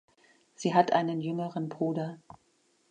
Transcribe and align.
Sie 0.55 0.73
hat 0.73 0.93
einen 0.93 1.21
jüngeren 1.21 1.69
Bruder. 1.69 2.17